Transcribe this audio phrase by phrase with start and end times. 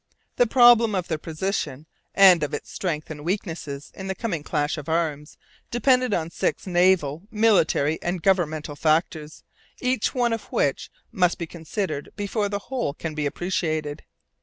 [0.37, 4.75] The problem of their position, and of its strength and weakness in the coming clash
[4.79, 5.37] of arms,
[5.69, 9.43] depended on six naval, military, and governmental factors,
[9.79, 14.03] each one of which must be considered before the whole can be appreciated.